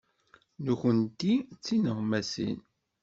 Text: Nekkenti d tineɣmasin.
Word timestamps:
Nekkenti 0.65 1.33
d 1.51 1.55
tineɣmasin. 1.65 2.59